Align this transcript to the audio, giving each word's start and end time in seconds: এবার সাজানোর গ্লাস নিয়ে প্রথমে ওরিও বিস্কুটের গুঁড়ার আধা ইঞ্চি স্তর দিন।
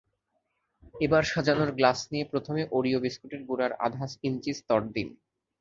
এবার 1.01 1.23
সাজানোর 1.23 1.71
গ্লাস 1.71 1.99
নিয়ে 2.11 2.25
প্রথমে 2.31 2.61
ওরিও 2.71 2.99
বিস্কুটের 2.99 3.41
গুঁড়ার 3.47 3.71
আধা 3.85 4.05
ইঞ্চি 4.23 4.51
স্তর 4.59 4.81
দিন। 4.95 5.07